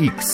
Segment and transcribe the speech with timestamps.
[0.00, 0.24] X.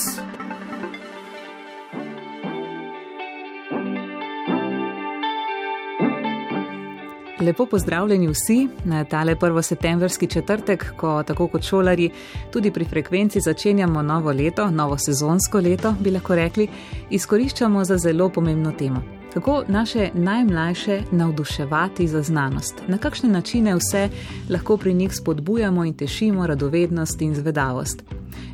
[7.41, 9.61] Lepo pozdravljeni vsi na tale 1.
[9.61, 12.09] septembrski četrtek, ko tako kot šolari
[12.53, 16.67] tudi pri frekvenci začenjamo novo leto, novo sezonsko leto, bi lahko rekli,
[17.09, 19.01] izkoriščamo za zelo pomembno temo.
[19.33, 24.09] Kako naše najmlajše navduševati za znanost, na kakšne načine vse
[24.49, 28.03] lahko pri njih spodbujamo in tešimo radovednost in zvedavost.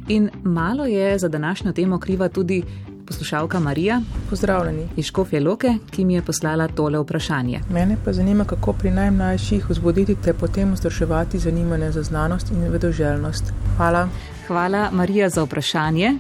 [0.08, 2.64] In malo je za današnjo temo kriva tudi
[3.08, 4.02] poslušalka Marija.
[4.30, 4.88] Pozdravljeni.
[4.98, 7.60] Iz Škofje Loke, ki mi je poslala tole vprašanje.
[7.70, 13.54] Mene pa zanima, kako pri najmlajših vzbuditi te potem vzdrževati zanimanje za znanost in vedoželjnost.
[13.78, 14.08] Hvala.
[14.48, 16.14] Hvala, Marija, za vprašanje.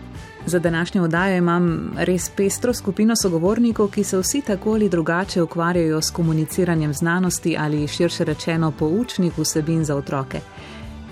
[0.45, 6.02] Za današnjo oddajo imam res pestro skupino sogovornikov, ki se vsi tako ali drugače ukvarjajo
[6.02, 10.40] s komuniciranjem znanosti ali širše rečeno poučnih vsebin za otroke.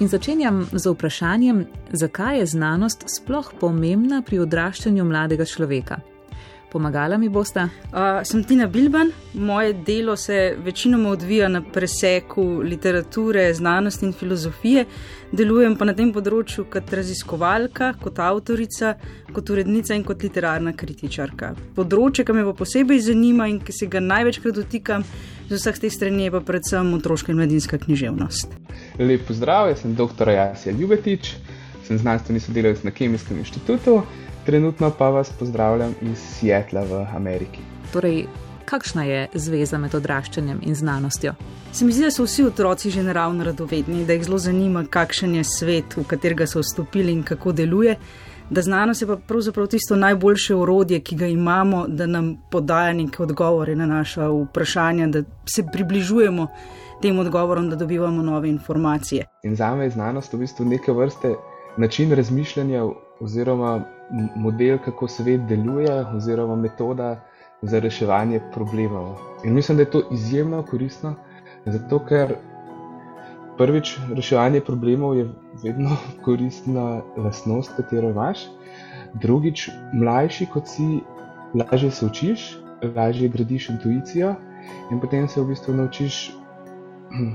[0.02, 6.00] In začenjam z vprašanjem, zakaj je znanost sploh pomembna pri odraščanju mladega človeka.
[6.72, 7.68] Pomagala mi bosta?
[7.92, 14.86] Uh, sem Tina Bilban, moje delo se večinoma odvija na preseku literature, znanosti in filozofije.
[15.32, 18.94] Delujem pa na tem področju kot raziskovalka, kot avtorica,
[19.36, 21.52] kot urednica in kot literarna kritičarka.
[21.76, 25.04] Področje, ki me pa posebej zanima in ki se ga največkrat dotikam
[25.50, 28.56] z vseh teh strani, je pa predvsem otroška in mladinska književnost.
[29.04, 30.36] Lep pozdrav, jaz sem dr.
[30.40, 31.36] Jasija Ljubetič,
[31.84, 34.02] sem znanstveni sodelavec na Kemijskem inštitutu
[34.46, 37.60] trenutno pa vas pozdravljam iz Sietla v Ameriki.
[37.94, 38.26] Torej,
[38.66, 41.34] kakšna je zveza med odraščanjem in znanostjo?
[41.72, 45.36] Se mi zdi, da so vsi otroci že naravno radovedni, da jih zelo zanima, kakšen
[45.36, 47.96] je svet, v katerega so vstopili in kako deluje.
[48.52, 53.24] Da znanost je pa pravzaprav tisto najboljše orodje, ki ga imamo, da nam podaja neke
[53.24, 56.48] odgovore na naša vprašanja, da se približujemo
[57.02, 59.26] tem odgovorom, da dobivamo nove informacije.
[59.44, 61.36] In za me je znanost v bistvu neke vrste
[61.78, 62.84] način razmišljanja
[63.20, 63.84] oziroma
[64.36, 67.20] model, kako svet deluje, oziroma metoda
[67.62, 69.18] za reševanje problemov.
[69.44, 71.16] In mislim, da je to izjemno koristno,
[71.66, 72.36] zato ker
[73.58, 75.30] prvič reševanje problemov je
[75.64, 78.48] vedno koristna lastnost, katero imaš.
[79.14, 81.00] Drugič, mlajši kot si,
[81.54, 82.58] lažje se učiš,
[82.96, 84.36] lažje gradiš intuicijo
[84.92, 86.32] in potem se v bistvu naučiš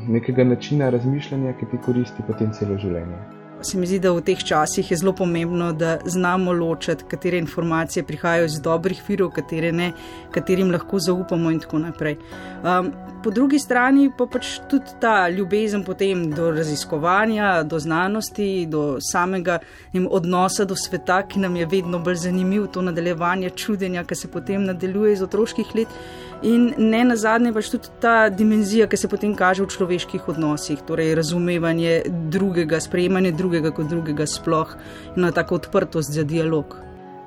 [0.08, 3.35] nekega načina razmišljanja, ki ti koristi potem celo življenje.
[3.62, 8.04] Se mi zdi, da v teh časih je zelo pomembno, da znamo ločiti, katere informacije
[8.04, 9.92] prihajajo iz dobrih virov, katere ne,
[10.30, 12.18] katerim lahko zaupamo in tako naprej.
[12.62, 12.92] Um,
[13.24, 19.58] po drugi strani pa pač tudi ta ljubezen potem do raziskovanja, do znanosti, do samega
[19.92, 24.30] jim, odnosa do sveta, ki nam je vedno bolj zanimiv, to nadaljevanje čudenja, ki se
[24.30, 25.98] potem nadaljuje iz otroških let.
[26.42, 30.82] In ne na zadnje, pač tudi ta dimenzija, ki se potem kaže v človeških odnosih,
[30.84, 32.02] torej razumevanje
[32.32, 34.76] drugega, sprejemanje drugega kot drugega, sploh
[35.16, 36.76] in na tako odprtost za dialog.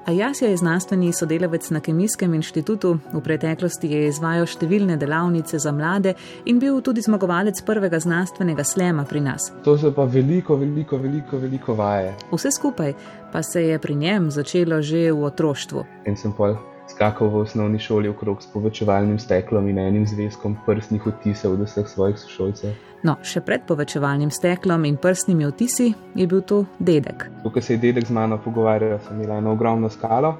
[0.09, 6.15] Ajasja je znanstveni sodelavec na Kemijskem inštitutu, v preteklosti je izvajal številne delavnice za mlade
[6.49, 9.51] in bil tudi zmagovalec prvega znanstvenega slema pri nas.
[9.67, 12.15] To so pa veliko, veliko, veliko, veliko vaje.
[12.31, 12.95] Vse skupaj
[13.33, 15.85] pa se je pri njem začelo že v otroštvu.
[16.09, 16.57] In sem pol
[16.89, 21.87] skakal v osnovni šoli okrog s povečevalnim steklom in enim zvezkom prstnih odtisov od vseh
[21.87, 22.73] svojih sošolcev.
[23.03, 27.29] No, še pred povečevalnim steklom in prstnimi odtisi je bil to dedek.
[27.45, 30.35] Ko se je dedek z mano pogovarjal, sem imel eno ogromno skalo.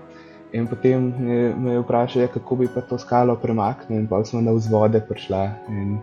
[0.52, 1.12] In potem
[1.62, 5.00] me je vprašal, ja, kako bi pa to skalo premaknil, in pa smo na vzvode
[5.08, 5.44] prišla.
[5.70, 6.00] In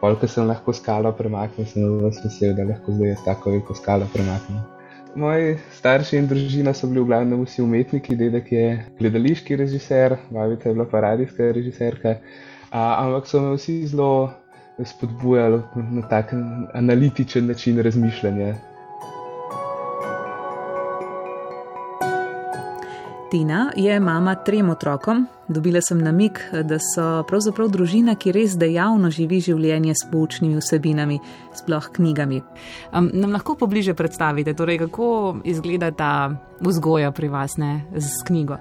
[0.00, 4.64] koliko sem lahko skalo premaknil, sem vas vesel, da lahko zdaj tako veliko skalo premaknem.
[5.14, 8.66] Moji starši in družina so bili v glavnem vsi umetniki, dedek je
[8.98, 12.14] gledališki režiser, babica je bila pa radijska režiserka,
[12.70, 14.30] ampak so me vsi zelo
[14.84, 15.62] spodbujali
[15.98, 16.30] na tak
[16.74, 18.54] analitičen način razmišljanja.
[23.30, 25.26] Tina je mama trem otrokom.
[25.48, 31.20] Dobila sem namik, da so pravzaprav družina, ki res dejavno živi življenje s poučnimi vsebinami,
[31.54, 32.40] sploh knjigami.
[32.90, 35.06] Um, nam lahko pobliže predstavite, torej, kako
[35.46, 36.12] izgleda ta
[36.58, 38.58] vzgoja pri vas ne, z knjigo?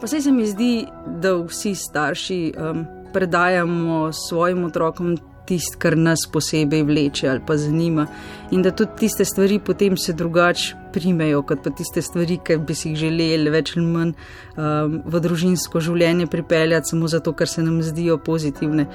[0.00, 0.86] Pa se mi zdi,
[1.20, 8.06] da vsi starši um, predajamo svojim otrokom tisto, kar nas posebej vleče ali pa zanima.
[8.50, 12.74] In da tudi tiste stvari potem se drugače primejo, kot pa tiste stvari, ki bi
[12.74, 17.64] si jih želeli več ali manj um, v družinsko življenje pripeljati, samo zato, ker se
[17.66, 18.86] nam zdijo pozitivne.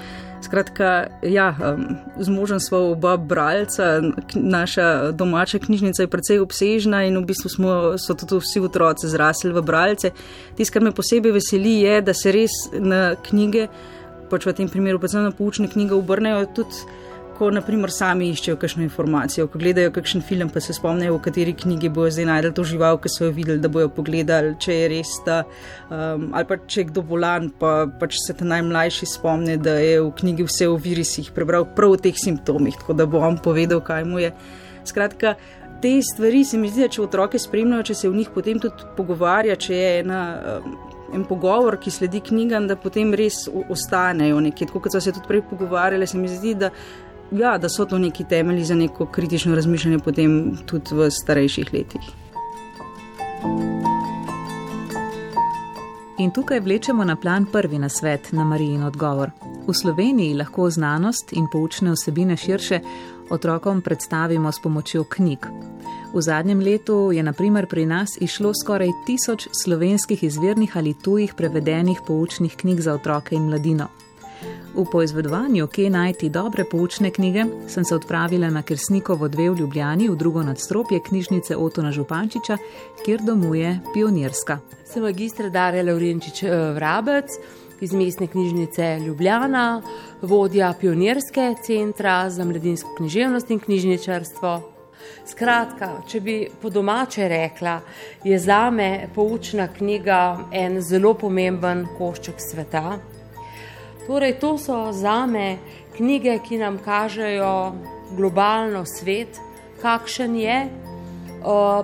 [0.46, 0.94] Skratka,
[1.28, 1.84] ja, um,
[2.16, 4.00] z možem smo oba bralca,
[4.36, 9.52] naša domača knjižnica je precej obsežna in v bistvu smo, so tudi vsi otroci zrasli
[9.52, 10.14] v bralce.
[10.56, 13.68] Tisto, kar me posebej veseli, je, da se res na knjige
[14.30, 16.86] pač v tem primeru, predvsem na poučne knjige, obrnejo tudi
[17.40, 21.54] ko naprimer sami iščejo kakšno informacijo, ko gledajo kakšen film, pa se spomnijo, v kateri
[21.62, 24.90] knjigi bojo zdaj najdel to žival, ki so jo videli, da bojo pogledali, če je
[24.92, 25.38] res ta,
[25.88, 27.72] um, ali pa če je kdo bolan, pa
[28.02, 32.02] pač se ta najmlajši spomni, da je v knjigi vse o virusih prebral prav o
[32.02, 34.34] teh simptomih, tako da bo on povedal, kaj mu je.
[34.90, 35.38] Skratka,
[35.80, 38.92] te stvari se mi zdi, da če otroke spremljajo, če se v njih potem tudi
[39.00, 40.24] pogovarja, če je ena.
[40.60, 44.68] Um, en pogovor, ki sledi knjigam, da potem res ostanejo nekje.
[44.68, 46.70] Tako kot so se tudi prej pogovarjali, se mi zdi, da,
[47.32, 52.12] ja, da so to neki temelji za neko kritično razmišljanje potem tudi v starejših letih.
[56.20, 59.32] In tukaj vlečemo na plan prvi nasvet na Marijin odgovor.
[59.68, 62.80] V Sloveniji lahko znanost in poučne vsebine širše
[63.30, 65.46] otrokom predstavimo s pomočjo knjig.
[66.14, 72.02] V zadnjem letu je naprimer pri nas išlo skoraj tisoč slovenskih izvirnih ali tujih prevedenih
[72.08, 73.88] poučnih knjig za otroke in mladino.
[74.74, 80.10] V poizvedovanju, kje najti dobre poučne knjige, sem se odpravila na Kersnikovo dve v Ljubljani
[80.10, 82.58] v drugo nadstropje knjižnice Otona Župančiča,
[83.06, 84.60] kjer domuje pionirska.
[84.86, 87.38] Sem magistr Darja Laurenčič eh, Vrabec
[87.82, 89.82] iz mestne knjižnice Ljubljana,
[90.22, 94.79] vodja pionirske centra za mladinsko književnost in knjižničarstvo.
[95.26, 97.80] Skratka, če bi po domače rekla,
[98.24, 102.98] je za me poučna knjiga en zelo pomemben košček sveta.
[104.08, 105.58] Torej, to so za me
[105.98, 107.74] knjige, ki nam kažejo
[108.18, 109.38] globalno svet,
[109.82, 110.58] kakšen je,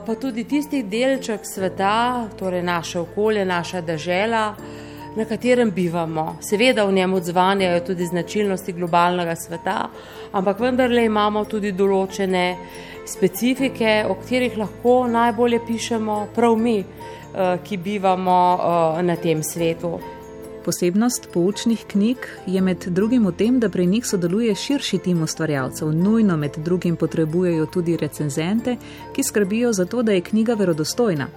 [0.06, 4.56] pa tudi tisti delček sveta, torej naše okolje, naša država
[5.16, 6.38] na katerem bivamo.
[6.42, 9.90] Seveda v njem odzvanjajo tudi značilnosti globalnega sveta,
[10.32, 12.46] ampak vendarle imamo tudi določene
[13.06, 20.00] specifike, o katerih lahko najbolje pišemo prav mi, eh, ki bivamo eh, na tem svetu.
[20.66, 25.92] Posebnost poučnih knjig je med drugim v tem, da pri njih sodeluje širši tim ustvarjalcev.
[25.94, 28.78] Nujno med drugim potrebujejo tudi recenzente,
[29.16, 31.28] ki skrbijo za to, da je knjiga verodostojna.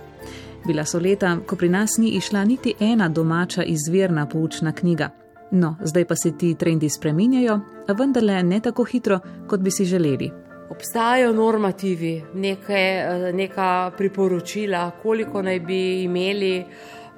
[0.67, 5.11] Bila so leta, ko pri nas ni išla niti ena domača izvirna poučna knjiga.
[5.51, 9.85] No, zdaj pa se ti trendi spreminjajo, a vendarle ne tako hitro, kot bi si
[9.85, 10.48] želeli.
[10.71, 16.67] Obstajajo normativi, neke, neka priporočila, koliko naj bi imeli eh,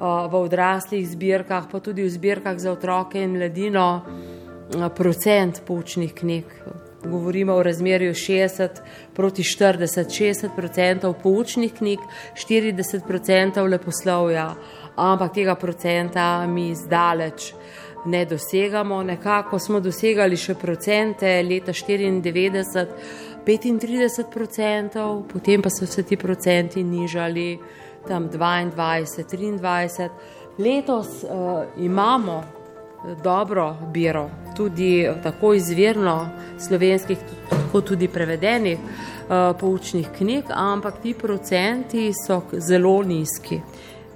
[0.00, 6.62] v odraslih zbirkah, pa tudi v zbirkah za otroke in mladino, eh, procent poučnih knjig
[7.04, 8.68] govorimo o razmerju 60
[9.14, 11.98] proti 40, 60% poučnih knjig,
[12.34, 14.54] 40% leposlovja,
[14.96, 17.52] ampak tega procenta mi zdaleč
[18.04, 19.02] ne dosegamo.
[19.02, 22.86] Nekako smo dosegali še procente leta 94,
[23.46, 27.58] 35%, potem pa so se ti procenti nižali
[28.08, 30.08] tam 22, 23.
[30.58, 31.28] Letos uh,
[31.78, 32.44] imamo
[33.24, 36.28] dobro biro, tudi tako izvirno
[36.58, 37.18] slovenskih,
[37.72, 43.60] kot tudi prevedenih uh, poučnih knjig, ampak ti procenti so zelo nizki.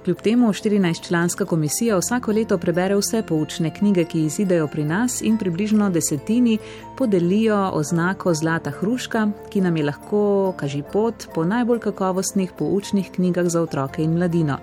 [0.05, 5.37] Kljub temu 14-članska komisija vsako leto prebere vse poučne knjige, ki izidejo pri nas in
[5.37, 6.57] približno desetini
[6.97, 13.47] podelijo oznako Zlata hruška, ki nam je lahko kaži pot po najbolj kakovostnih poučnih knjigah
[13.47, 14.57] za otroke in mladino.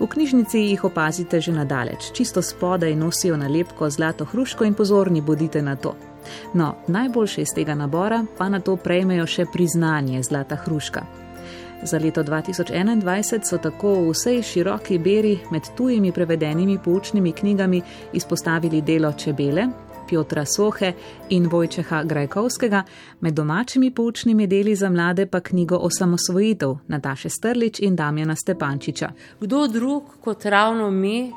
[0.00, 5.62] V knjižnici jih opazite že nadaleč, čisto spodaj nosijo nalepko zlato hruško in pozorni bodite
[5.62, 5.94] na to.
[6.54, 11.27] No, najboljše iz tega nabora pa na to prejmejo še priznanje zlata hruška.
[11.82, 18.80] Za leto 2021 so tako v vsej široki beri med tujimi prevedenimi poučnimi knjigami izpostavili
[18.82, 19.66] delo čebele,
[20.08, 20.92] Piotra Sohe
[21.28, 22.82] in Vojčeha Grajkovskega,
[23.20, 29.10] med domačimi poučnimi deli za mlade pa knjigo Osamosvojitev Nataše Strlič in Damjana Stepančiča.
[29.40, 31.32] Kdo drug kot ravno mi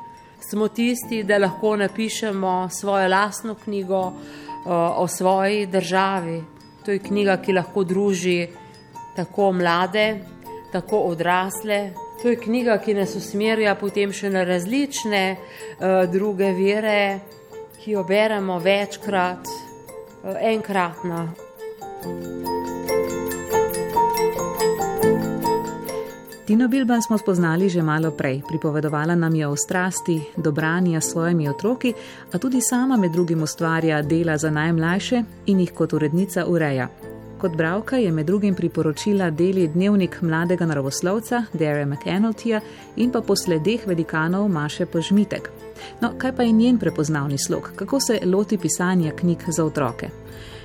[0.50, 4.12] smo tisti, da lahko napišemo svojo lastno knjigo o,
[4.96, 6.42] o svoji državi.
[6.84, 8.48] To je knjiga, ki lahko druži
[9.16, 10.31] tako mlade,
[10.72, 11.92] tako odrasle.
[12.22, 17.20] To je knjiga, ki nas usmerja potem še na različne uh, druge vere
[17.84, 19.46] ki jo beremo večkrat,
[20.24, 21.32] eh, enkratna.
[26.46, 28.42] Tino Bilban smo spoznali že malo prej.
[28.48, 31.94] Pripovedovala nam je o strasti, dobranja s svojimi otroki,
[32.32, 37.11] a tudi sama med drugim ustvarja dela za najmlajše in jih kot urednica ureja.
[37.42, 42.60] Kot bravka je med drugim priporočila deli dnevnik mladega naravoslovca Dare McEnultija
[42.96, 45.50] in pa posledeh velikanov Maše Požmitek.
[46.00, 50.08] No, kaj pa je njen prepoznavni slog, kako se loti pisanja knjig za otroke?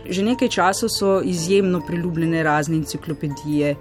[0.10, 3.76] Že nekaj časa so izjemno priljubljene razne enciklopedije.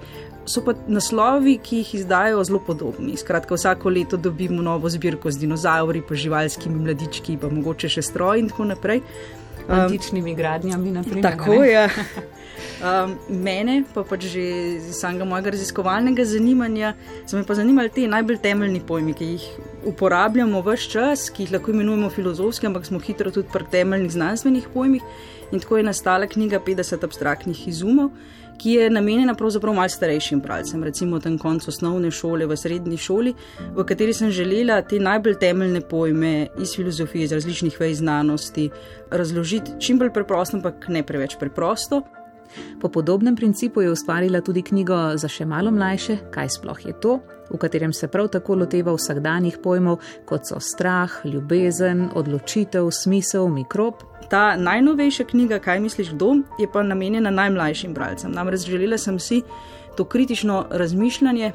[0.47, 3.17] So pa naslovi, ki jih izdajo, zelo podobni.
[3.17, 8.41] Skratka, vsako leto dobimo novo zbirko z dinozauri, pa živalskimi mladički, pa mogoče še stroj
[8.41, 9.03] in tako naprej.
[9.69, 11.23] Antičnimi gradnjami, na primer.
[11.23, 11.89] Tako je.
[12.77, 14.43] Um, mene, pa pač že
[14.77, 16.93] iz samega mojega raziskovalnega zanimanja,
[17.25, 19.47] so me pa zanimali ti najbolj temeljni pojmi, ki jih
[19.93, 24.13] uporabljamo v vse čas, ki jih lahko imenujemo filozofski, ampak smo hitro tudi pri temeljnih
[24.13, 25.05] znanstvenih pojmih.
[25.53, 28.13] In tako je nastala knjiga 50 abstraktnih izumov,
[28.59, 33.35] ki je namenjena pravzaprav malce starejšim bralcem, recimo tam koncu osnovne šole, v srednji šoli,
[33.77, 38.71] v kateri sem želela te najbolj temeljne pojme iz filozofije, iz različnih vej znanosti
[39.11, 42.03] razložiti čim bolj preprosto, ampak ne preveč preprosto.
[42.81, 47.19] Po podobnem principu je ustvarila tudi knjigo za še malo mlajše, kaj sploh je to,
[47.51, 54.03] v katerem se prav tako loteva vsakdanjih pojmov, kot so strah, ljubezen, odločitev, smisel, mikrob.
[54.31, 58.33] Ta najnovejša knjiga, kaj misliš, kdo, je pa namenjena najmlajšim bralcem.
[58.33, 59.43] Namreč želela sem si
[59.97, 61.53] to kritično razmišljanje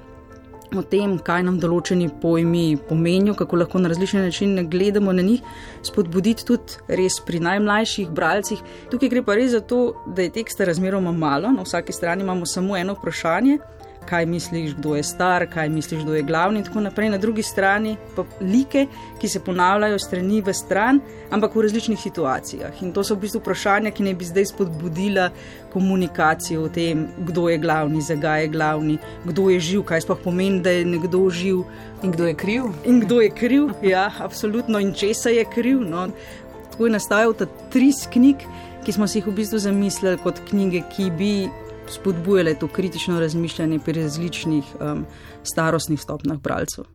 [0.78, 5.42] o tem, kaj nam določeni pojmi pomenijo, kako lahko na različne načine gledamo na njih,
[5.84, 8.62] spodbuditi tudi res pri najmlajših bralcih.
[8.92, 12.48] Tukaj gre pa res za to, da je teksta razmeroma malo, na vsaki strani imamo
[12.48, 13.60] samo eno vprašanje
[14.06, 17.10] kaj misliš, kdo je star, kaj misliš, kdo je glavni in tako naprej.
[17.10, 18.86] Na drugi strani pa like,
[19.20, 21.00] ki se ponavljajo strani v stran,
[21.32, 22.82] ampak v različnih situacijah.
[22.84, 25.30] In to so v bistvu vprašanja, ki naj bi zdaj spodbudila
[25.74, 30.60] komunikacijo o tem, kdo je glavni, zakaj je glavni, kdo je živ, kaj sploh pomeni,
[30.62, 31.64] da je nekdo živ.
[32.04, 32.64] In kdo je kriv?
[32.86, 34.80] In kdo je kriv, ja, absolutno.
[34.80, 35.82] In česa je kriv.
[35.86, 36.10] No.
[36.72, 38.44] Tako je nastajal ta tri knjig,
[38.86, 41.34] ki smo si jih v bistvu zamislili kot knjige, ki bi
[41.92, 45.06] spodbujale to kritično razmišljanje pri različnih um,
[45.44, 46.86] starostnih stopnjah bralcev.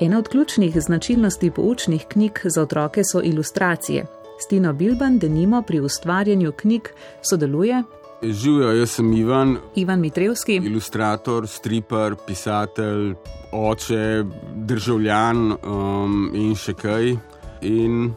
[0.00, 4.06] Ena od ključnih značilnosti poučnih knjig za otroke so ilustracije.
[4.38, 6.88] Stino Bilban, denimo pri ustvarjanju knjig,
[7.22, 7.82] sodeluje.
[8.22, 9.56] Živijo, jaz sem Ivan.
[9.74, 10.60] Ivan Mitrevski.
[10.64, 13.14] Ilustrator, striper, pisatelj,
[13.52, 14.24] oče,
[14.54, 17.16] državljan um, in še kaj.
[17.60, 18.12] In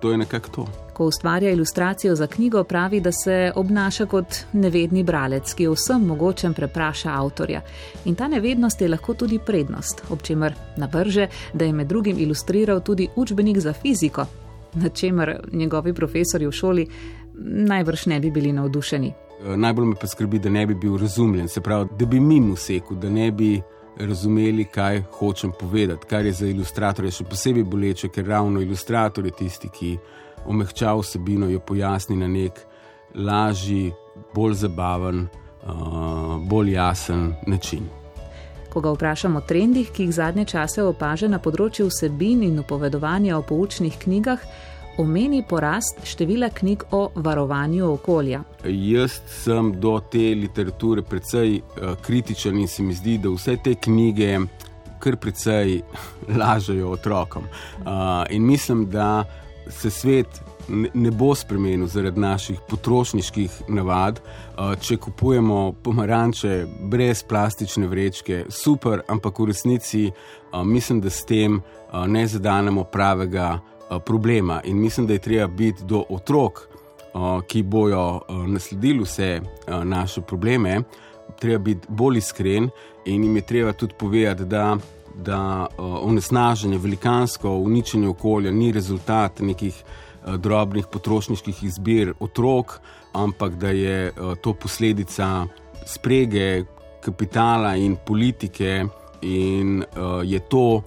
[0.00, 0.81] to je nekako to.
[0.92, 6.54] Ko ustvarja ilustracijo za knjigo, pravi, da se obnaša kot nevedni bralec, ki vsem mogočem
[6.54, 7.62] prepraša avtorja.
[8.04, 12.80] In ta nevednost je lahko tudi prednost, ob čemer navrže, da je med drugim ilustriral
[12.80, 14.26] tudi učbenik za fiziko,
[14.74, 16.86] na čemer njegovi profesori v šoli
[17.44, 19.12] najbrž ne bi bili navdušeni.
[19.44, 22.56] Eh, najbolj me pa skrbi, da ne bi bil razumljen, se pravi, da bi mimo
[22.56, 23.60] seku, da ne bi.
[23.98, 29.32] Razumeli, kaj hočem povedati, kar je za ilustratorje še posebej boleče, ker ravno ilustrator je
[29.36, 29.90] tisti, ki
[30.46, 32.60] omehča vsebino, jo pojasni na nek
[33.14, 33.92] lažji,
[34.34, 35.26] bolj zabaven,
[35.62, 37.88] uh, bolj jasen način.
[38.72, 43.36] Ko ga vprašamo o trendih, ki jih zadnje čase opaža na področju vsebin in upovedovanja
[43.36, 44.40] o poučnih knjigah,
[44.98, 48.42] omeni porast števila knjig o varovanju okolja.
[48.64, 53.74] Jaz sem do te literature precej uh, kritičen in se mi zdi, da vse te
[53.74, 54.38] knjige
[55.02, 55.80] kar precej
[56.40, 57.44] lažejo otrokom.
[57.44, 59.24] Uh, in mislim, da
[59.68, 60.42] se svet
[60.94, 64.20] ne bo spremenil zaradi naših potrošniških navad.
[64.80, 70.10] Če kupujemo pomaranče brez plastične vrečke, super, ampak v resnici
[70.64, 71.60] mislim, da s tem
[72.06, 73.58] ne zadanemo pravega
[74.06, 74.60] problema.
[74.64, 76.68] In mislim, da je treba biti do otrok,
[77.46, 79.40] ki bojo nasledili vse
[79.84, 80.80] naše probleme,
[81.40, 82.70] treba biti bolj iskren
[83.04, 84.76] in jim je treba tudi povedati, da
[85.16, 92.80] da uh, onesnaženje, velikansko uničenje okolja ni rezultat nekih uh, drobnih potrošniških izbir otrok,
[93.12, 95.46] ampak da je uh, to posledica
[95.86, 96.64] sprege
[97.02, 98.84] kapitala in politike,
[99.22, 99.84] in
[100.24, 100.82] je to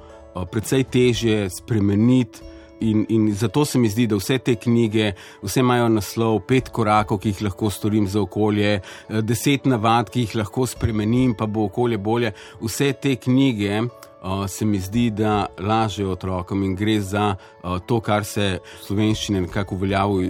[0.52, 2.40] precej težje spremeniti.
[2.80, 5.14] In, in zato se mi zdi, da vse te knjige,
[5.44, 8.82] vse imajo naslov, pet korakov, ki jih lahko storim za okolje,
[9.24, 12.34] deset navad, ki jih lahko spremenim, pa bo okolje bolje.
[12.62, 13.86] Vse te knjige
[14.48, 17.36] se mi zdi, da lažejo otrokom in gre za
[17.86, 20.30] to, kar se v slovenščini nekako uveljavlja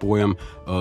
[0.00, 0.34] pojem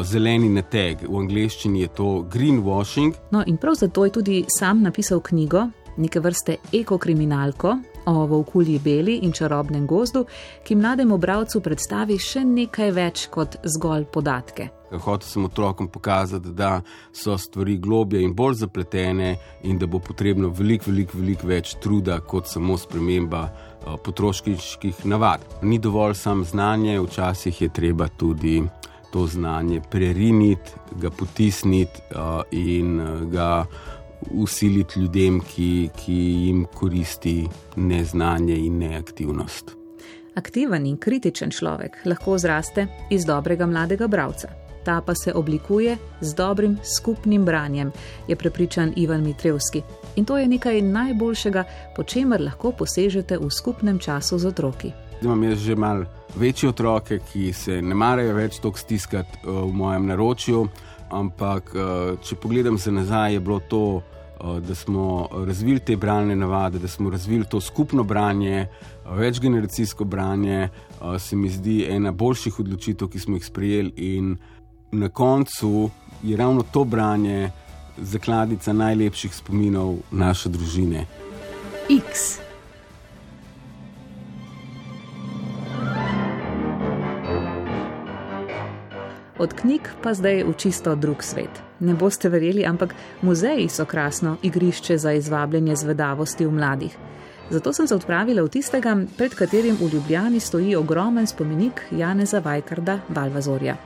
[0.03, 1.03] zeleni neteg.
[1.07, 3.15] V angleščini je to greenwashing.
[3.31, 5.67] No, in prav zato je tudi sam napisal knjigo,
[5.97, 7.77] neke vrste ekokriminalko.
[8.07, 10.23] O volkulji beli in čarobnem gozdu,
[10.63, 14.69] ki mlademu bralcu predstavi še nekaj več kot zgolj podatke.
[14.91, 19.35] Hotel sem otrokom pokazati, da so stvari globje in bolj zapletene,
[19.67, 23.49] in da bo potrebno veliko, veliko, veliko več truda kot samo sprememba
[24.05, 25.43] potrošniških navad.
[25.61, 28.61] Ni dovolj samo znanje, včasih je treba tudi
[29.11, 32.01] to znanje preriniti, ga potisniti
[32.51, 33.65] in ga
[34.31, 39.75] usiliti ljudem, ki, ki jim koristi neznanje in neaktivnost.
[40.35, 44.67] Aktiven in kritičen človek lahko zraste iz dobrega mladega bralca.
[44.87, 47.91] ta pa se oblikuje z dobrim skupnim branjem,
[48.27, 49.81] je prepričan Ivan Mitrevski.
[50.15, 51.63] In to je nekaj najboljšega,
[51.95, 54.91] po čemer lahko posežete v skupnem času z otroki.
[55.21, 56.05] Imam jaz že malo
[56.35, 60.67] večje otroke, ki se ne marajo več tako stiskati uh, v mojem naročju,
[61.09, 66.35] ampak uh, če pogledam se nazaj, je bilo to, uh, da smo razvili te bralne
[66.35, 70.69] navade, da smo razvili to skupno branje, uh, večgeneracijsko branje,
[71.19, 73.93] se mi zdi ena boljših odločitev, ki smo jih sprejeli.
[73.97, 74.37] In
[74.91, 75.89] na koncu
[76.23, 77.51] je ravno to branje
[77.97, 81.05] zakladnica najlepših spominov naše družine.
[81.89, 82.46] X.
[89.39, 91.61] Od knjig pa zdaj v čisto drug svet.
[91.79, 96.97] Ne boste verjeli, ampak muzeji so krasno igrišče za izvabljanje zvedavosti v mladih.
[97.49, 102.99] Zato sem se odpravila v tistega, pred katerim v Ljubljani stoji ogromen spomenik Janeza Vajkarda
[103.09, 103.77] Balvazorja.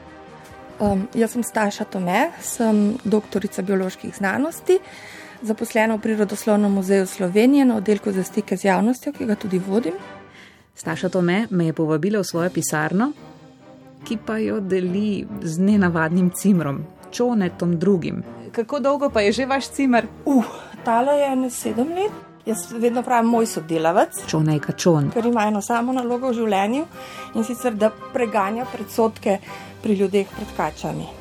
[0.79, 4.79] Um, jaz sem Staša Tome, sem doktorica bioloških znanosti,
[5.41, 9.93] zaposlena v Prirodoslovnem muzeju Slovenije na oddelku za stike z javnostjo, ki ga tudi vodim.
[10.75, 13.12] Staša Tome me je povabila v svojo pisarno,
[14.03, 18.24] ki pa jo deli z nenavadnim cimrom, čonetom drugim.
[18.51, 20.08] Kako dolgo pa je že vaš cimer?
[20.25, 20.46] Uh,
[20.86, 22.12] tale je ne sedem let.
[22.46, 24.24] Jaz vedno pravim, moj sodelavec.
[24.27, 25.12] Čonej kačon.
[25.13, 26.86] Ker ima eno samo nalogo v življenju
[27.36, 29.38] in sicer da preganja predsotke
[29.84, 31.21] pri ljudeh pred kačami.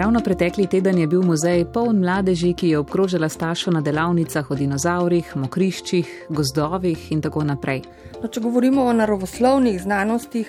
[0.00, 4.56] Ravno pretekli teden je bil muzej poln mladeži, ki je obkrožila staršo na delavnicah o
[4.56, 7.82] dinozaurih, mokriščih, gozdovih in tako naprej.
[8.22, 10.48] No, če govorimo o naravoslovnih znanostih,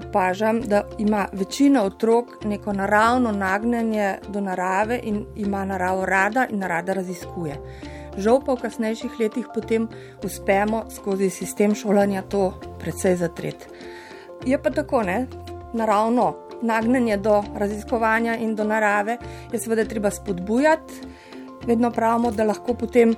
[0.00, 6.64] opažam, da ima večina otrok neko naravno nagnjenje do narave in ima naravo rada in
[6.64, 7.60] rada raziskuje.
[8.16, 9.88] Žal pa v kasnejših letih potem
[10.24, 13.68] uspemo skozi sistem šolanja to precej zatreti.
[14.46, 15.26] Je pa tako, ne?
[15.74, 19.18] Naravno nagnjenje do raziskovanja in do narave,
[19.52, 20.94] je seveda treba spodbujati.
[21.66, 23.14] Vedno pravimo, da lahko potem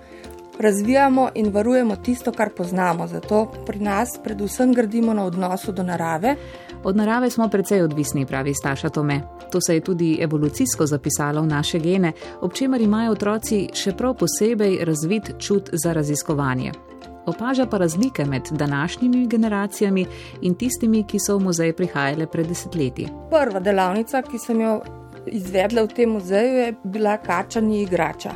[0.60, 3.06] razvijamo in varujemo tisto, kar poznamo.
[3.06, 6.36] Zato pri nas predvsem gradimo na odnosu do narave.
[6.84, 9.20] Od narave smo precej odvisni, pravi Staša Tome.
[9.52, 14.14] To se je tudi evolucijsko zapisalo v naše gene, ob čemer imajo otroci še prav
[14.14, 16.89] posebej razvit čut za raziskovanje
[17.26, 20.06] opaža pa razlike med današnjimi generacijami
[20.42, 23.08] in tistimi, ki so v muzej prihajale pred desetletji.
[23.30, 24.80] Prva delavnica, ki sem jo
[25.26, 28.32] izvedla v tem muzeju, je bila kačani igrača.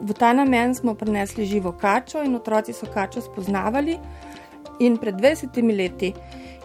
[0.00, 3.98] V ta namen smo prinesli živo kačo in otroci so kačo spoznavali.
[4.80, 6.12] In pred 20 leti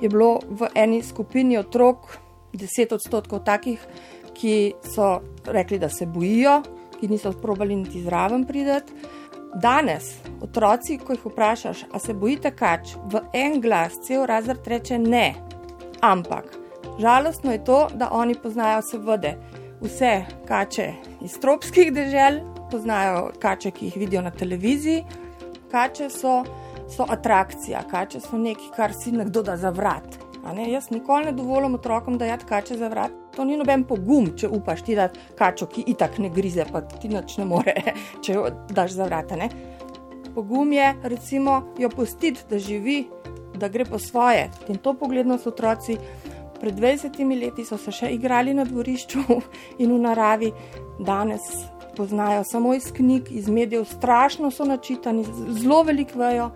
[0.02, 2.18] je bilo v eni skupini otrok
[2.54, 3.80] 10 odstotkov takih,
[4.34, 6.62] ki so rekli, da se bojijo,
[7.00, 8.94] ki niso sprobali niti zraven prideti.
[9.56, 15.00] Danes, otroci, ko jih vprašaš, a se bojite kač, v en glas cel razred reče
[15.00, 15.34] ne.
[16.02, 16.52] Ampak
[17.00, 19.34] žalostno je to, da oni poznajo seveda
[19.82, 25.04] vse kače iz tropskih dežel, poznajo kače, ki jih vidijo na televiziji.
[25.72, 26.44] Kače so,
[26.90, 30.27] so atrakcija, kače so nekaj, kar si nekdo da za vrat.
[30.56, 33.12] Jaz nikoli ne dovolim otrokom, da jad kače za vrat.
[33.36, 37.10] To ni noben pogum, če upaš ti dati kačo, ki itak ne grize, pa ti
[37.12, 37.76] noč ne more,
[38.24, 39.34] če jo daš za vrat.
[40.36, 43.08] Pogum je, recimo, jo pustiti, da živi,
[43.58, 44.50] da gre po svoje.
[44.68, 45.98] In to pogledno so otroci.
[46.58, 49.26] Pred 20 leti so se še igrali na dvorišču
[49.84, 50.54] in v naravi,
[51.00, 51.52] danes
[51.98, 56.52] poznajo samo iz knjig, iz medijev, strašno so načitani, zelo veliko vejo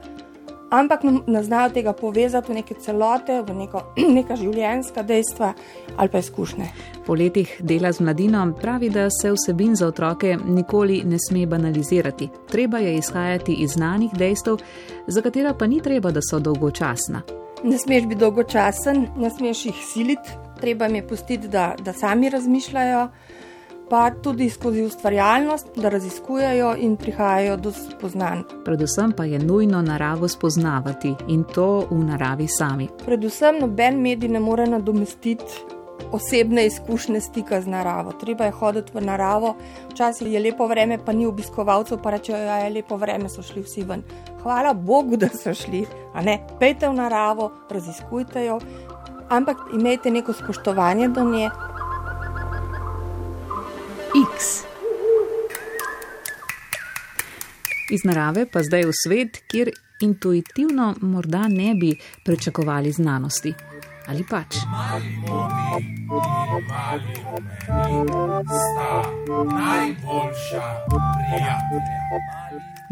[0.71, 3.81] ampak ne znajo tega povezati v neke celote, v neko,
[4.17, 5.53] neka življenjska dejstva
[5.97, 6.69] ali pa izkušnje.
[7.05, 12.29] Po letih dela z mladino pravi, da se vsebin za otroke nikoli ne sme banalizirati.
[12.51, 14.57] Treba je izhajati iz znanih dejstev,
[15.07, 17.21] za katera pa ni treba, da so dolgočasna.
[17.63, 22.29] Ne smeš biti dolgočasen, ne smeš jih siliti, treba jim je pustiti, da, da sami
[22.29, 23.07] razmišljajo
[23.91, 28.39] pa tudi skozi ustvarjalnost, da raziskujejo in prihajajo do spoznanj.
[28.65, 32.87] Predvsem pa je nujno naravo spoznavati in to v naravi sami.
[33.05, 35.59] Predvsem noben medij ne more nadomestiti.
[36.11, 38.11] Osebne izkušnje stika z naravo.
[38.11, 39.55] Treba je hoditi v naravo,
[39.91, 43.43] včasih je lepo vreme, pa ni obiskovalcev, pa rečejo, da ja, je lepo vreme, so
[43.43, 44.03] šli vsi ven.
[44.41, 45.85] Hvala Bogu, da so šli.
[46.59, 48.59] Pejte v naravo, raziskujte jo,
[49.29, 51.49] ampak imejte neko spoštovanje do nje,
[57.91, 59.69] Iz narave pa zdaj v svet, kjer
[60.01, 63.53] intuitivno morda ne bi pričakovali znanosti.
[64.07, 64.55] Ali pač?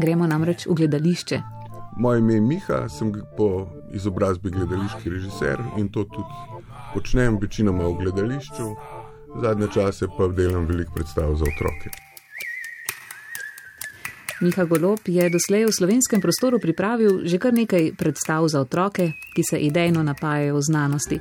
[0.02, 1.42] Gremo namreč v gledališče.
[1.98, 6.60] Moje ime je Miha, sem po izobrazbi gledališki režiser in to tudi
[6.94, 8.70] počnem, večinoma v gledališču,
[9.42, 12.09] zadnje čase pa delam veliko predstav za otroke.
[14.42, 19.44] Miha Golop je doslej v slovenskem prostoru pripravil že kar nekaj predstav za otroke, ki
[19.44, 21.18] se idejno napajajo v znanosti.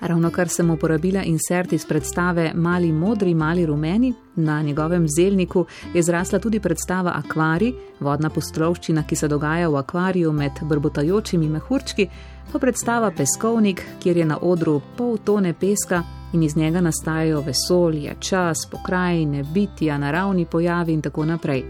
[0.00, 6.02] Ravno kar sem uporabila insert iz predstave Mali modri, mali rumeni, na njegovem zelniku je
[6.02, 12.06] zrasla tudi predstava Akvari, vodna postrovščina, ki se dogaja v akvariju med brbotajočimi mehurčki,
[12.52, 18.14] pa predstava Peskovnik, kjer je na odru pol tone peska in iz njega nastajajo vesolje,
[18.20, 21.64] čas, pokrajine, bitja, naravni pojavi in tako naprej.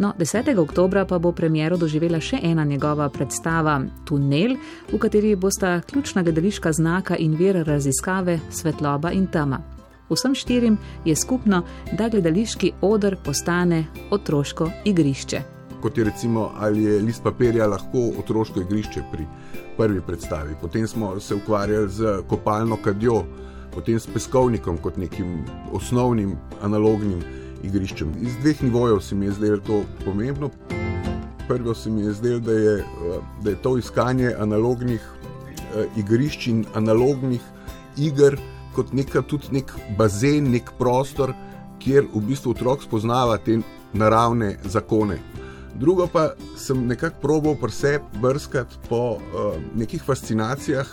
[0.00, 0.58] No, 10.
[0.58, 3.74] oktober pa bo premjero doživela še ena njegova predstava
[4.08, 4.54] Tunel,
[4.88, 9.58] v kateri bosta ključna gledališka znaka in vir raziskave svetloba in tema.
[10.08, 11.60] Vsem štirim je skupno,
[11.92, 15.42] da gledališki odr postane otroško igrišče.
[15.82, 19.28] Kot je recimo, ali je list papirja lahko otroško igrišče pri
[19.76, 20.56] prvi predstavi.
[20.62, 23.20] Potem smo se ukvarjali z kopalno kadjo,
[23.74, 27.20] potem s peskovnikom kot nekim osnovnim analognim
[27.62, 28.12] igriščem.
[28.20, 30.50] Iz dveh nivojev se mi je zdelo to pomembno.
[31.48, 32.84] Prvo se mi je zdelo, da, eh,
[33.42, 37.40] da je to iskanje analognih uh, igrišč in analognih
[37.96, 38.38] iger
[38.74, 41.34] kot neka, tudi nek bazen, nek prostor,
[41.82, 43.58] kjer v bistvu otrok spoznava te
[43.92, 45.18] naravne zakone.
[45.74, 50.86] Drugo pa sem nekako probal pri sebi brskati po uh, nekih fascinacijah,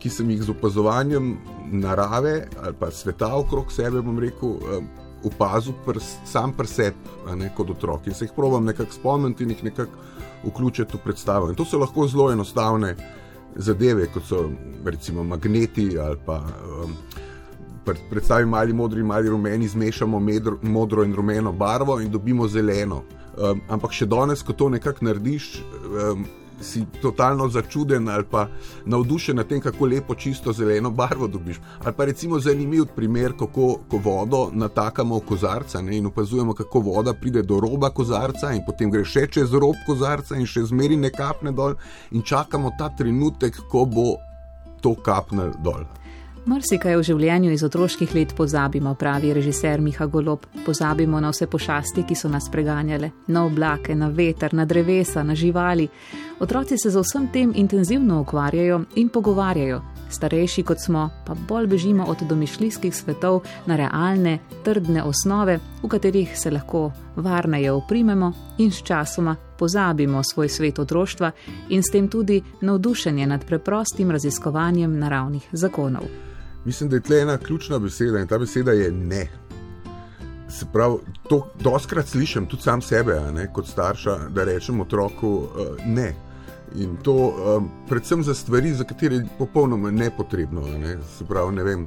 [0.00, 1.34] ki sem jih z opazovanjem
[1.72, 4.84] narave ali pa sveta okrog sebe, bom rekel, uh,
[5.24, 8.06] opazil pr, sam pri sebi, kot otrok.
[8.06, 9.92] In se jih probujem nekako spomniti in jih nekako
[10.44, 11.50] vključiti v predstavo.
[11.50, 12.94] In to so lahko zelo enostavne
[13.56, 14.50] zadeve, kot so
[14.84, 16.42] recimo magneti ali pa.
[16.84, 16.96] Um,
[18.10, 23.00] Predstavim mali modri, mali rumeni, zmešamo medro, modro in rumeno barvo in dobimo zeleno.
[23.38, 25.46] Um, ampak še danes, ko to nekako narediš,
[25.88, 26.26] um,
[26.60, 28.46] si totalno začuden ali pa
[28.86, 31.60] navdušen nad tem, kako lepo čisto zeleno barvo dobiš.
[31.84, 36.80] Ali pa recimo zanimiv primer, kako ko vodo natakamo v kozarca ne, in opazujemo, kako
[36.80, 40.96] voda pride do roba kozarca in potem gre še čez rob kozarca in še zmeri
[40.96, 41.74] ne kapne dol
[42.10, 44.16] in čakamo ta trenutek, ko bo
[44.80, 45.84] to kapnil dol.
[46.48, 50.46] Mrzikaj v življenju iz otroških let pozabimo, pravi režiser Miha Golob.
[50.64, 55.36] Pozabimo na vse pošasti, ki so nas preganjale, na oblake, na veter, na drevesa, na
[55.36, 55.84] živali.
[56.40, 59.82] Otroci se z vsem tem intenzivno ukvarjajo in pogovarjajo.
[60.10, 66.32] Starejši kot smo, pa bolj bežimo od domišljijskih svetov na realne, trdne osnove, v katerih
[66.38, 66.88] se lahko
[67.20, 71.30] varneje oprimemo in sčasoma pozabimo svoj svet otroštva
[71.68, 76.04] in s tem tudi navdušenje nad preprostim raziskovanjem naravnih zakonov.
[76.64, 79.28] Mislim, da je tle ena ključna beseda in ta beseda je ne.
[80.48, 80.96] Se pravi,
[81.28, 86.14] to doskrat slišim tudi sam sebe, ne, kot starša, da rečem otroku uh, ne.
[86.76, 90.60] In to um, predvsem za stvari, za katere je popolnoma nepotrebno.
[90.60, 90.96] Ne.
[91.18, 91.86] Se pravi, ne vem,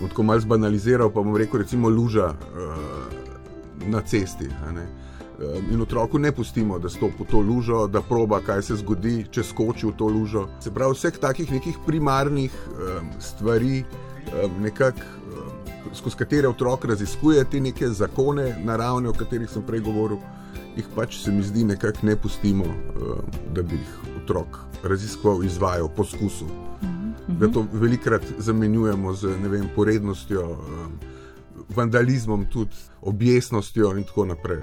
[0.00, 3.35] bom tako malce banaliziral, pa bom rekel, recimo, luža uh,
[3.86, 4.48] na cesti.
[5.72, 9.44] In otroku ne pustimo, da stopi v to lužo, da proba, kaj se zgodi, če
[9.44, 10.46] skoči v to lužo.
[10.64, 13.84] Se pravi, vseh takih nekih primarnih um, stvari,
[14.60, 15.00] nekako
[15.94, 20.18] skozi katere otrok raziskuje te neke zakone naravne, o katerih sem prej govoril,
[20.76, 22.66] jih pač se mi zdi nekako ne pustimo,
[23.54, 26.48] da bi jih otrok raziskoval, izvajal, poskusil.
[26.82, 27.38] Mhm.
[27.40, 30.56] Da to velikrat zamenjujemo z vem, porednostjo,
[31.68, 34.62] vandalizmom, tudi objesnostjo in tako naprej.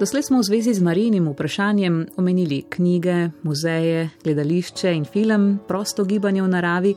[0.00, 6.42] Doslej smo v zvezi z Marijinim vprašanjem omenili knjige, muzeje, gledališče in film, prosto gibanje
[6.42, 6.94] v naravi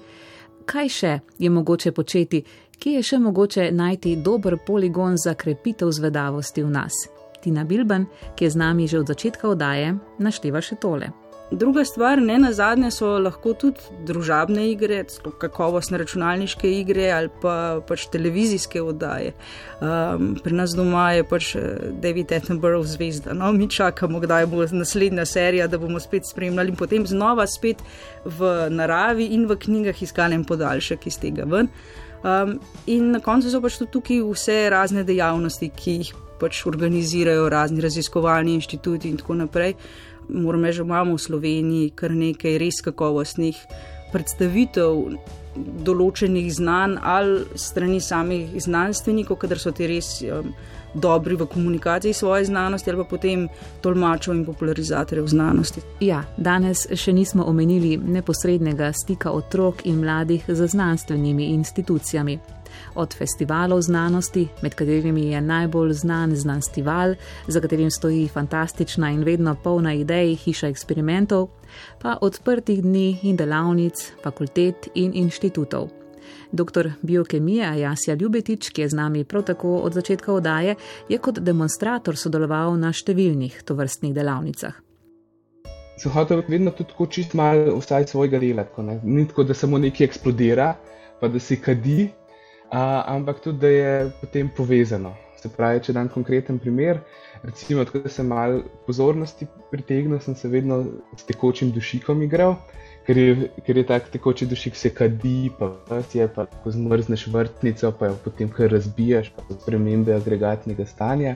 [0.65, 2.43] kaj še je mogoče početi,
[2.79, 7.05] kje je še mogoče najti dober poligon za krepitev zvedavosti v nas.
[7.41, 8.05] Tina Bilban,
[8.35, 11.09] ki je z nami že od začetka oddaje, našteva še tole.
[11.51, 15.01] Druga stvar, ne na zadnje, so lahko tudi družabne igre,
[15.39, 19.33] kakovostne računalniške igre ali pa pač televizijske oddaje.
[19.81, 23.35] Um, pri nas doma je pač eh, David Attenborough zvezda.
[23.35, 27.83] No, mi čakamo, kdaj bo naslednja serija, da bomo spet spremljali in potem znova spet
[28.23, 31.67] v naravi in v knjigah iskali en podaljšek iz tega ven.
[32.23, 37.49] Um, in na koncu so pač tudi tukaj vse razne dejavnosti, ki jih pač organizirajo
[37.51, 39.75] razni raziskovalni inštituti in tako naprej
[40.31, 43.59] moram reči, imamo v Sloveniji kar nekaj res kakovostnih
[44.11, 45.17] predstavitev
[45.85, 50.53] določenih znanj ali strani samih znanstvenikov, kadar so ti res um,
[50.93, 53.47] dobri v komunikaciji svoje znanosti ali pa potem
[53.83, 55.83] tolmačev in popularizatorjev znanosti.
[56.03, 62.39] Ja, danes še nismo omenili neposrednega stika otrok in mladih z znanstvenimi institucijami.
[62.95, 67.15] Od festivalov znanosti, med katerimi je najbolj znan znanstival,
[67.47, 71.47] za katerim stoji fantastična in vedno polna idej hiša eksperimentov,
[72.01, 75.89] pa odprtih dni in delavnic, fakultet in inštitutov.
[76.51, 76.89] Dr.
[77.01, 80.75] biokemija Jasja Ljubetič, ki je z nami prav tako od začetka odaje,
[81.09, 84.75] je kot demonstrator sodeloval na številnih tovrstnih delavnicah.
[86.01, 88.99] Sem hotel vedno tudi tako čist malo vsaj svojega dela, tako, ne?
[89.03, 90.73] ni tako, da samo nekaj eksplodira,
[91.19, 92.09] pa da se kadi,
[92.71, 95.15] a, ampak tudi, da je potem povezano.
[95.41, 96.99] Se pravi, če dam konkreten primer,
[97.43, 100.83] recimo, da sem malo pozornosti pritegnil, sem se vedno
[101.17, 102.59] s tekočim dušikom igral
[103.05, 107.91] ker je, ker je tak tekoči dušik, se kadi, pa je pa ko zmrzneš vrtnico,
[107.99, 111.35] pa jo potem kar razbiješ, pa so spremembe agregatnega stanja.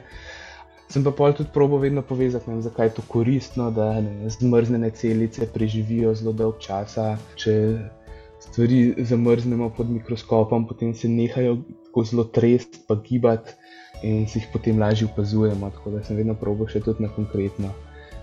[0.89, 4.91] Sem pa pol tudi probo vedno povezati, vem, zakaj je to koristno, da ne, zmrznjene
[4.93, 7.15] celice preživijo zelo dolg časa.
[7.41, 7.55] Če
[8.39, 13.51] stvari zamrznemo pod mikroskopom, potem se nehajo tako zelo trest, pa gibati
[14.03, 15.69] in si jih potem lažje opazujemo.
[15.69, 17.71] Tako da sem vedno probo še tudi na konkretno,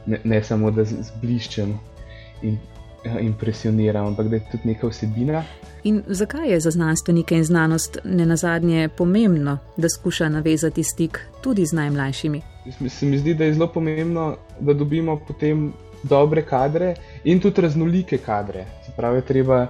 [0.07, 1.75] ne, ne samo da z, z bliščem
[2.43, 2.59] in
[3.05, 5.43] Ja, impresionira, ampak da je tudi neka vsebina.
[5.85, 11.67] In zakaj je za znanstvenike in znanost ne nazadnje pomembno, da skuša navezati stik tudi
[11.67, 12.43] z najmlajšimi?
[12.89, 15.73] Se mi zdi, da je zelo pomembno, da dobimo potem
[16.03, 16.95] dobre kadre
[17.25, 18.67] in tudi raznolike kadre.
[18.87, 19.67] Se pravi, treba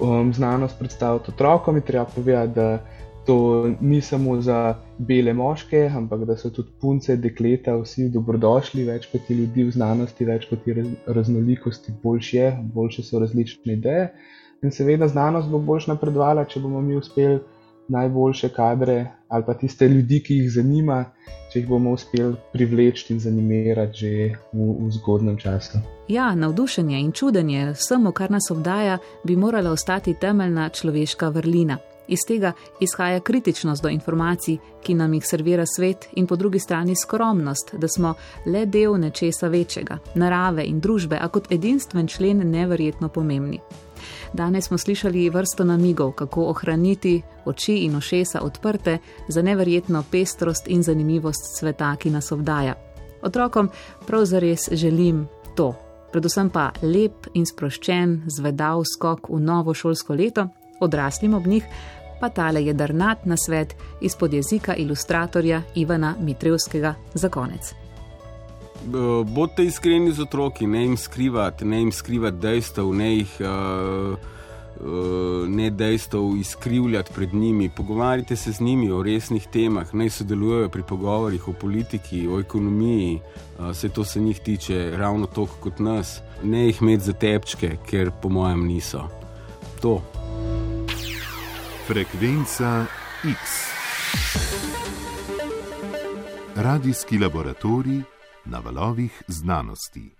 [0.00, 2.78] um, znanost predstaviti otrokom in treba povedati, da
[3.26, 9.10] to ni samo za bele moške, ampak da so tudi punce, dekleta, vsi dobrodošli, več
[9.12, 14.08] kot je ljudi v znanosti, več kot je raznolikosti, boljše je, boljše so različne ideje.
[14.62, 17.42] In seveda znanost bo boljš napredovala, če bomo mi uspeli
[17.88, 21.04] najboljše kadre ali pa tiste ljudi, ki jih zanima,
[21.52, 24.10] če jih bomo uspeli privleči in zanimirati že
[24.52, 25.80] v, v zgodnem času.
[26.08, 31.78] Ja, navdušenje in čudenje vsemu, kar nas obdaja, bi morala ostati temeljna človeška vrlina.
[32.08, 36.96] Iz tega izhaja kritičnost do informacij, ki nam jih servira svet, in po drugi strani
[36.96, 38.14] skromnost, da smo
[38.46, 43.60] le del nečesa večjega, narave in družbe, a kot edinstven člen neverjetno pomembni.
[44.32, 50.82] Danes smo slišali vrsto namigov, kako ohraniti oči in ošesa odprte za neverjetno pestrost in
[50.82, 52.74] zanimivost sveta, ki nas obdaja.
[53.22, 53.68] Otrokom
[54.06, 55.74] prav zares želim to.
[56.12, 60.48] Predvsem pa lep in sproščen, zvedav skok v novo šolsko leto,
[60.80, 61.64] odraslim ob njih
[62.20, 67.74] pa tale je drnat na svet izpod jezika ilustratorja Ivana Mitrevskega za konec.
[69.26, 74.18] Bodite iskreni z otroki, ne jim skrivati, ne jim skrivati dejstev, ne jih uh,
[75.48, 77.70] ne dejstev izkrivljati pred njimi.
[77.76, 83.20] Pogovarjajte se z njimi o resnih temah, naj sodelujejo pri pogovorih o politiki, o ekonomiji,
[83.58, 86.20] vse to se njih tiče ravno toliko kot nas.
[86.42, 89.08] Ne jih imeti za tepčke, ker po mojem niso.
[89.80, 90.02] To.
[91.86, 92.86] Frekvenca
[93.24, 93.38] X.
[96.56, 98.17] Radijski laboratorij
[98.50, 100.17] na valovih znanosti.